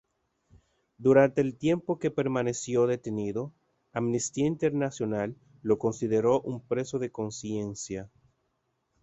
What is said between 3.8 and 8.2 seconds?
Amnistía Internacional lo consideró un preso de conciencia.